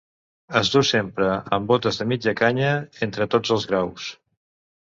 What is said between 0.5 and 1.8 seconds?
Es duu sempre amb